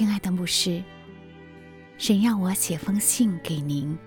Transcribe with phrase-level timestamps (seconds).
[0.00, 0.82] 亲爱的牧师，
[1.98, 3.98] 神让我写封信给您，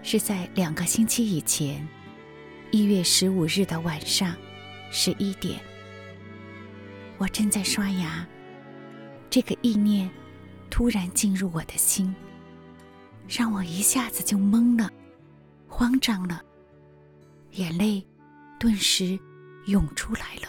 [0.00, 1.84] 是在两个星期以前，
[2.70, 4.32] 一月十五日的晚上
[4.92, 5.60] 十一点，
[7.18, 8.24] 我正在刷牙，
[9.28, 10.08] 这个意念
[10.70, 12.14] 突然进入我的心，
[13.26, 14.88] 让我一下子就懵了，
[15.66, 16.40] 慌张了，
[17.54, 18.06] 眼泪
[18.56, 19.18] 顿时
[19.66, 20.48] 涌出来了。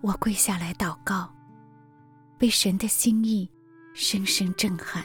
[0.00, 1.32] 我跪下来祷告。
[2.44, 3.48] 被神的心意
[3.94, 5.02] 深深震撼。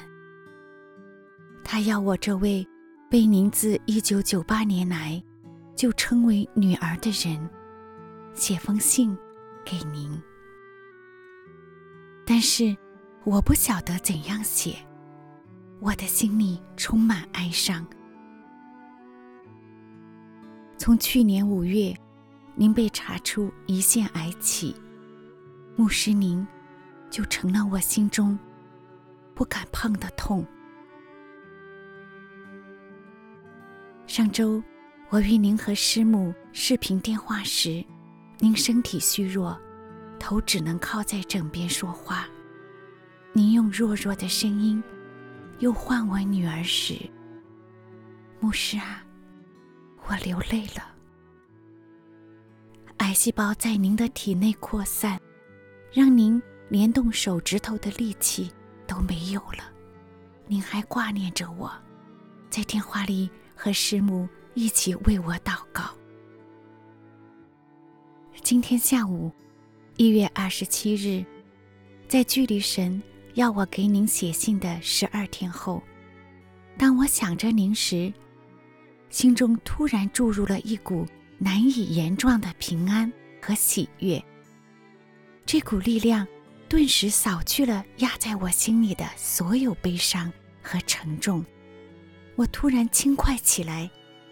[1.64, 2.68] 他要我这位
[3.10, 5.24] 被您自一九九八年来
[5.74, 7.50] 就称为女儿的人，
[8.34, 9.18] 写封信
[9.64, 10.22] 给您。
[12.26, 12.76] 但是
[13.24, 14.76] 我不晓得怎样写，
[15.80, 17.88] 我的心里充满哀伤。
[20.78, 21.96] 从去年五月，
[22.54, 24.76] 您被查出胰腺癌起，
[25.78, 26.46] 牧师您。
[27.10, 28.38] 就成了我心中
[29.34, 30.46] 不敢碰的痛。
[34.06, 34.62] 上周
[35.10, 37.84] 我与您和师母视频电话时，
[38.38, 39.60] 您身体虚弱，
[40.20, 42.28] 头只能靠在枕边说话。
[43.34, 44.84] 您用弱弱的声音
[45.60, 46.96] 又唤我女儿时，
[48.40, 49.04] 牧师啊，
[50.08, 50.96] 我流泪了。
[52.98, 55.20] 癌细胞在您的体内扩散，
[55.94, 56.42] 让您。
[56.70, 58.52] 连动手指头的力气
[58.86, 59.64] 都没有了，
[60.46, 61.72] 您还挂念着我，
[62.50, 65.84] 在电话里和师母一起为我祷告。
[68.44, 69.32] 今天下午，
[69.98, 71.26] 一月二十七日，
[72.08, 73.02] 在距离神
[73.34, 75.82] 要我给您写信的十二天后，
[76.78, 78.14] 当我想着您时，
[79.10, 81.04] 心中突然注入了一股
[81.40, 83.12] 难以言状的平安
[83.42, 84.24] 和喜悦。
[85.48, 86.28] 这股力量。
[86.70, 91.44] 顿时扫去了压在我心里的所有悲伤和沉重，
[92.36, 93.90] 我突然轻快起来。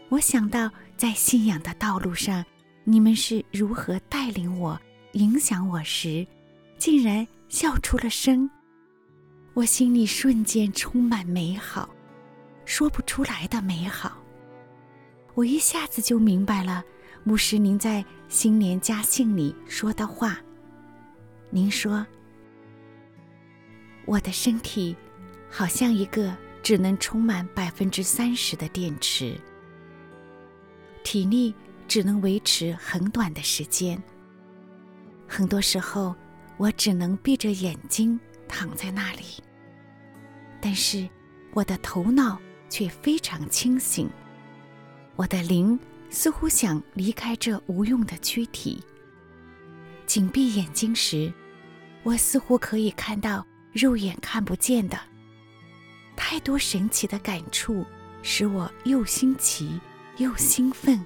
[0.09, 2.45] 我想到在信仰的道路上，
[2.84, 4.79] 你们是如何带领我、
[5.13, 6.25] 影响我时，
[6.78, 8.47] 竟然笑出了声。
[9.56, 11.89] 我心里瞬间充满美好，
[12.66, 14.16] 说不出来的美好。
[15.33, 16.83] 我一下子就明白了，
[17.23, 20.38] 牧师您在新年家信里说的话。
[21.50, 22.06] 您说。
[24.07, 24.95] 我的身体
[25.50, 29.38] 好像一个只能充满百分之三十的电池，
[31.03, 31.53] 体力
[31.90, 34.01] 只能维持很短的时间。
[35.28, 36.16] 很多时候，
[36.56, 39.23] 我只能闭着眼睛躺在那里，
[40.62, 41.07] 但是
[41.53, 42.39] 我的头脑
[42.69, 44.09] 却非常清醒，
[45.18, 45.78] 我的灵
[46.09, 48.81] 似乎想离开这无用的躯体。
[50.06, 51.29] 紧闭眼睛时，
[52.03, 53.45] 我似乎可以看到。
[53.77, 54.99] 肉眼看不见的，
[56.15, 57.85] 太多神奇的感触，
[58.23, 59.79] 使我又新奇
[60.17, 60.99] 又兴奋。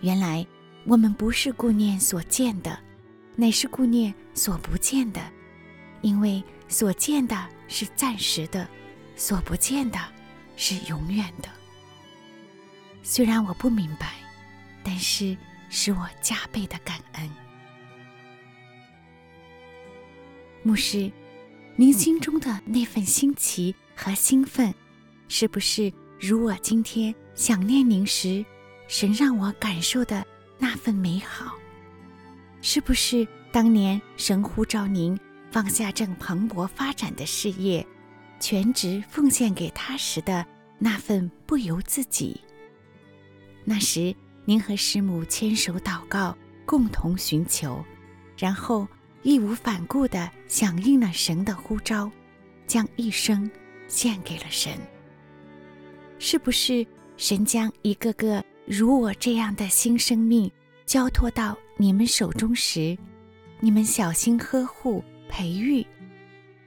[0.00, 0.44] 原来
[0.84, 2.76] 我们不是顾念所见的，
[3.36, 5.20] 乃是顾念所不见的，
[6.00, 8.68] 因为所见的是暂时的，
[9.14, 10.00] 所不见的
[10.56, 11.48] 是永远的。
[13.04, 14.14] 虽然我不明白，
[14.82, 15.36] 但是
[15.68, 17.30] 使我加倍的感恩。
[20.64, 21.08] 牧师。
[21.74, 24.72] 您心中的那份新奇和兴奋，
[25.26, 25.90] 是不是
[26.20, 28.44] 如我今天想念您时，
[28.88, 30.22] 神让我感受的
[30.58, 31.56] 那份美好？
[32.60, 35.18] 是不是当年神呼召您
[35.50, 37.84] 放下正蓬勃发展的事业，
[38.38, 40.44] 全职奉献给他时的
[40.78, 42.38] 那份不由自己？
[43.64, 47.82] 那时您和师母牵手祷告，共同寻求，
[48.36, 48.86] 然后。
[49.22, 52.10] 义无反顾地响应了神的呼召，
[52.66, 53.50] 将一生
[53.88, 54.72] 献给了神。
[56.18, 60.50] 是不是神将一个个如我这样的新生命
[60.86, 62.96] 交托到你们手中时，
[63.60, 65.86] 你们小心呵护、培育，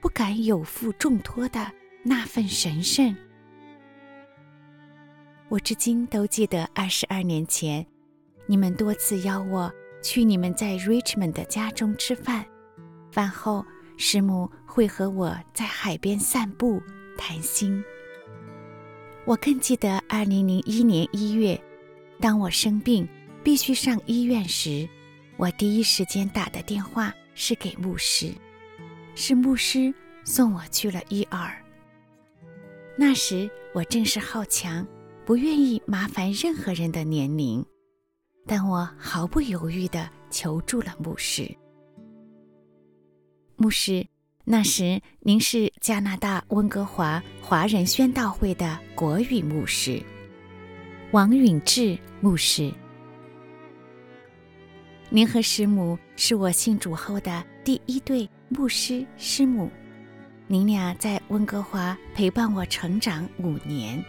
[0.00, 1.70] 不敢有负重托的
[2.02, 3.14] 那份神圣？
[5.48, 7.86] 我至今都记得二十二年前，
[8.46, 9.72] 你们多次邀我。
[10.06, 12.46] 去你们在 Richmond 的家中吃饭，
[13.10, 13.66] 饭后
[13.96, 16.80] 师母会和我在海边散步
[17.18, 17.82] 谈心。
[19.24, 21.60] 我更记得2001年1月，
[22.20, 23.06] 当我生病
[23.42, 24.88] 必须上医院时，
[25.36, 28.30] 我第一时间打的电话是给牧师，
[29.16, 29.92] 是牧师
[30.22, 31.50] 送我去了 ER。
[32.96, 34.86] 那时我正是好强，
[35.24, 37.66] 不愿意麻烦任何人的年龄。
[38.46, 41.52] 但我毫不犹豫地求助了牧师。
[43.56, 44.06] 牧师，
[44.44, 50.00] 那时您是加拿大温哥华华人宣道会的国语牧师，
[51.10, 52.72] 王允志牧师。
[55.08, 59.70] 您和师母是我信主后的第一对牧师师母，
[60.46, 64.04] 您俩在温哥华陪伴我成长五年，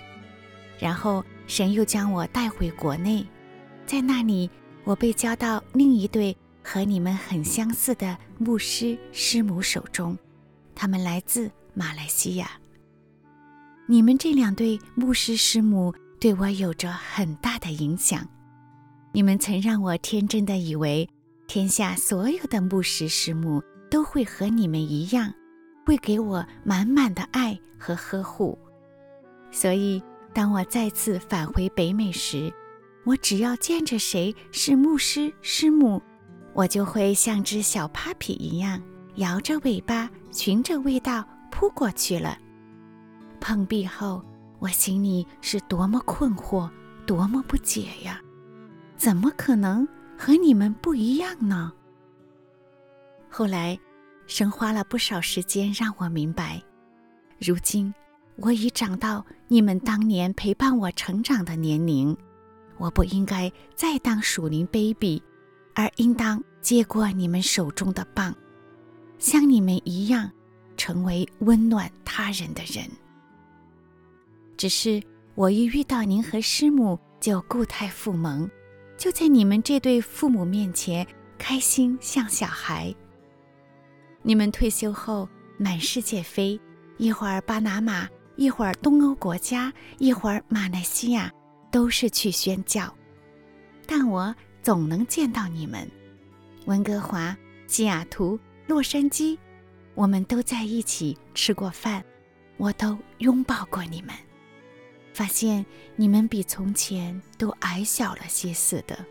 [0.78, 3.26] 然后神又将我带回国内，
[3.88, 4.50] 在那里
[4.84, 10.18] 我被交到另一对和你们很相似的牧师师母手中，
[10.76, 12.52] 他们来自马来西亚。
[13.88, 18.28] 你们这两对牧师师母对我有着很大的影响。
[19.14, 21.10] 你们曾让我天真的以为，
[21.48, 25.34] 天下所有的牧师师母都会和你们一样，
[25.86, 28.60] 会给我满满的爱和呵护。
[29.50, 32.54] 所以，当我再次返回北美时，
[33.08, 36.02] 我只要见着谁是牧师师母，
[36.54, 38.82] 我就会像只小 puppy 一样，
[39.16, 42.38] 摇着尾巴，循着味道扑过去了。
[43.40, 44.22] 碰壁后，
[44.60, 46.70] 我心里是多么困惑，
[47.06, 48.20] 多么不解呀！
[48.98, 49.88] 怎么可能
[50.18, 51.72] 和你们不一样呢？
[53.30, 53.80] 后来，
[54.26, 56.62] 神花了不少时间让我明白，
[57.40, 57.94] 如今
[58.36, 62.18] 我已长到你们当年陪伴我成长的年龄，
[62.78, 65.22] 我不应该再当属灵 baby，
[65.74, 68.36] 而应当接过你们手中的棒，
[69.20, 70.32] 像你们一样，
[70.76, 72.90] 成为温暖他人的人。
[74.56, 75.02] 只是
[75.36, 78.50] 我一遇到您和师母，就故态复萌。
[78.98, 81.06] 就在你们这对父母面前，
[81.38, 82.94] 开心像小孩。
[84.24, 86.60] 你们退休后满世界飞，
[86.98, 91.32] 一会儿巴拿马，一会儿东欧国家，一会儿马来西亚，
[91.72, 92.94] 都是去宣教。
[93.86, 95.90] 但我总能见到你们，
[96.66, 97.36] 温哥华、
[97.68, 99.38] 西雅图、洛杉矶，
[99.96, 102.04] 我们都在一起吃过饭，
[102.58, 104.14] 我都拥抱过你们。
[105.14, 105.66] 发现
[105.96, 109.04] 你们比从前都矮小了些似的，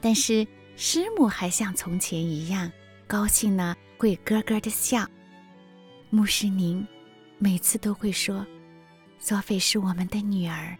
[0.00, 0.46] 但是
[0.76, 2.70] 师母还像从前一样
[3.06, 5.04] 高兴呢，会咯咯的笑。
[6.10, 6.86] 牧师您
[7.38, 8.46] 每次都会说
[9.18, 10.78] ：“索菲是我们的女儿，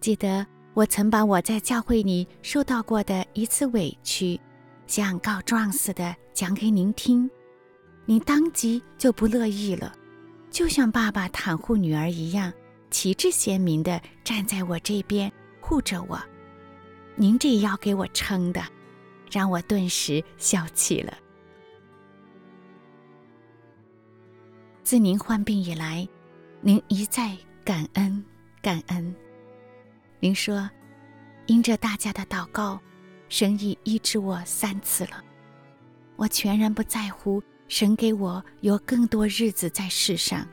[0.00, 4.40] 记得我曾把我在教会里受到过的一次委屈，
[4.86, 7.30] 像告状似的讲给您听。
[8.06, 9.94] 您当即就不乐意了，
[10.50, 12.52] 就像爸爸袒护女儿一样，
[12.90, 16.22] 旗帜鲜明地站在我这边护着我。
[17.16, 18.62] 您这腰给我撑的，
[19.30, 21.16] 让我顿时消气了。
[24.84, 26.06] 自您患病以来，
[26.60, 27.34] 您一再
[27.64, 28.22] 感恩
[28.60, 29.16] 感恩。
[30.20, 30.68] 您说，
[31.46, 32.78] 因着大家的祷告，
[33.30, 35.24] 神已医治我三次了。
[36.16, 37.42] 我全然不在乎。
[37.66, 40.46] 神给我有更多日子在世上，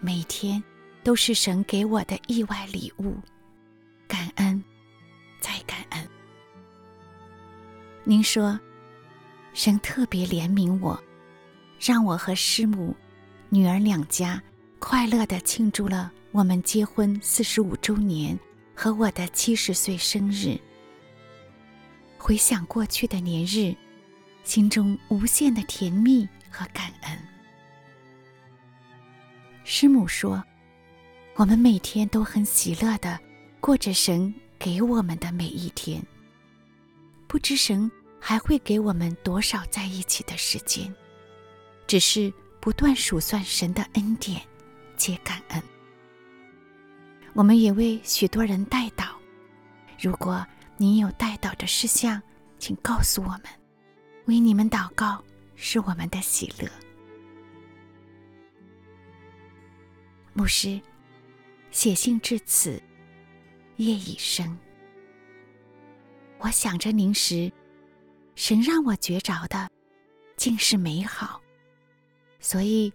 [0.00, 0.62] 每天
[1.02, 3.16] 都是神给我的意外礼物，
[4.06, 4.62] 感恩，
[5.40, 6.08] 再感恩。
[8.04, 8.60] 您说，
[9.54, 11.02] 神特别怜悯我，
[11.80, 12.94] 让我和师母、
[13.48, 14.42] 女儿两家
[14.78, 18.38] 快乐地庆祝了我们结婚四十五周年
[18.74, 20.58] 和我的七十岁生日。
[22.18, 23.74] 回想过去的年日。
[24.46, 27.18] 心中无限的甜蜜和感恩。
[29.64, 30.40] 师母说
[31.34, 33.18] ：“我们每天都很喜乐的
[33.60, 36.00] 过着神给我们的每一天。
[37.26, 40.94] 不知神还会给我们多少在一起的时间，
[41.88, 42.32] 只是
[42.66, 44.42] 不断数算神的恩典，
[44.96, 45.62] 且感恩。
[47.32, 49.10] 我们也为许多人代祷。
[50.00, 50.44] 如果
[50.76, 52.20] 您有代祷的事项，
[52.58, 53.42] 请告诉我们。”
[54.26, 56.68] 为你们祷告是我们的喜乐。
[60.32, 60.80] 牧师，
[61.70, 62.82] 写信至此，
[63.76, 64.58] 夜已深。
[66.38, 67.48] 我想着您时，
[68.34, 69.70] 神让我觉着的，
[70.36, 71.40] 竟是美好。
[72.46, 72.92] 所以，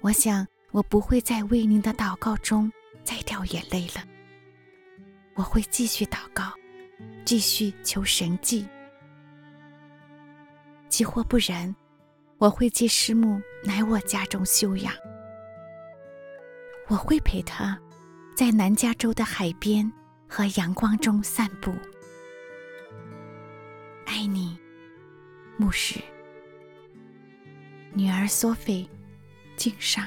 [0.00, 2.68] 我想我不会再为您的祷告中
[3.04, 4.02] 再掉眼泪了。
[5.34, 6.52] 我会继续祷告，
[7.24, 8.66] 继续求神迹。
[10.88, 11.72] 即或不然，
[12.38, 14.92] 我会接师母来我家中休养。
[16.88, 17.78] 我会陪她，
[18.34, 19.88] 在南加州的海边
[20.28, 21.72] 和阳光中散步。
[24.04, 24.58] 爱你，
[25.56, 26.00] 牧师。
[27.92, 28.88] 女儿索菲，
[29.56, 30.04] 敬上。